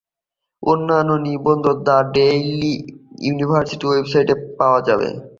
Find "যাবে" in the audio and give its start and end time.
4.87-5.07